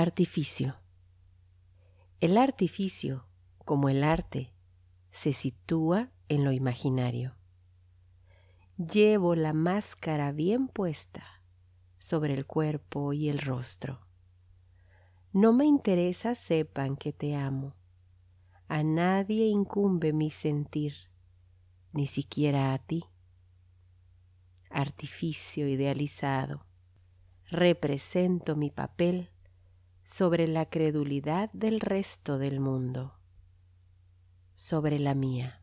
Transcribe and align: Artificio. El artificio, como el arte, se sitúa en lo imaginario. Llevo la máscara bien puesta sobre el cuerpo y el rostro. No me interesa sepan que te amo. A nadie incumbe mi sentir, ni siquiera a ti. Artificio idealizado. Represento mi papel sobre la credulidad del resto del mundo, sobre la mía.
Artificio. 0.00 0.76
El 2.20 2.36
artificio, 2.38 3.26
como 3.64 3.88
el 3.88 4.04
arte, 4.04 4.54
se 5.10 5.32
sitúa 5.32 6.12
en 6.28 6.44
lo 6.44 6.52
imaginario. 6.52 7.34
Llevo 8.76 9.34
la 9.34 9.52
máscara 9.52 10.30
bien 10.30 10.68
puesta 10.68 11.24
sobre 11.98 12.34
el 12.34 12.46
cuerpo 12.46 13.12
y 13.12 13.28
el 13.28 13.40
rostro. 13.40 14.06
No 15.32 15.52
me 15.52 15.64
interesa 15.64 16.36
sepan 16.36 16.96
que 16.96 17.12
te 17.12 17.34
amo. 17.34 17.74
A 18.68 18.84
nadie 18.84 19.46
incumbe 19.46 20.12
mi 20.12 20.30
sentir, 20.30 20.94
ni 21.92 22.06
siquiera 22.06 22.72
a 22.72 22.78
ti. 22.78 23.02
Artificio 24.70 25.66
idealizado. 25.66 26.64
Represento 27.50 28.54
mi 28.54 28.70
papel 28.70 29.32
sobre 30.08 30.48
la 30.48 30.64
credulidad 30.64 31.50
del 31.52 31.80
resto 31.80 32.38
del 32.38 32.60
mundo, 32.60 33.12
sobre 34.54 34.98
la 34.98 35.14
mía. 35.14 35.60